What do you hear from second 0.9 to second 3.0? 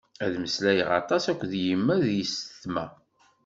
aṭas akked yemma d yessetma.